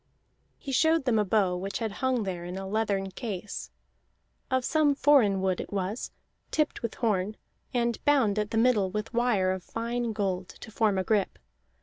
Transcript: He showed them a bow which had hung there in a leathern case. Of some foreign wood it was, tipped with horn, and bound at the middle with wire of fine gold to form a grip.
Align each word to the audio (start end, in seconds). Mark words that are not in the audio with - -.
He 0.57 0.71
showed 0.71 1.05
them 1.05 1.19
a 1.19 1.23
bow 1.23 1.55
which 1.55 1.77
had 1.77 1.91
hung 1.91 2.23
there 2.23 2.43
in 2.43 2.57
a 2.57 2.65
leathern 2.67 3.11
case. 3.11 3.69
Of 4.49 4.65
some 4.65 4.95
foreign 4.95 5.41
wood 5.43 5.61
it 5.61 5.71
was, 5.71 6.09
tipped 6.49 6.81
with 6.81 6.95
horn, 6.95 7.37
and 7.71 8.03
bound 8.03 8.39
at 8.39 8.49
the 8.49 8.57
middle 8.57 8.89
with 8.89 9.13
wire 9.13 9.51
of 9.51 9.61
fine 9.63 10.11
gold 10.11 10.49
to 10.61 10.71
form 10.71 10.97
a 10.97 11.03
grip. 11.03 11.37